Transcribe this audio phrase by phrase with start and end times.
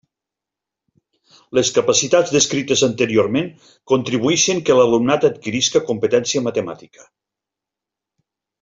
[1.57, 3.51] Les capacitats descrites anteriorment
[3.93, 7.07] contribuïxen que l'alumnat adquirisca competència matemàtica.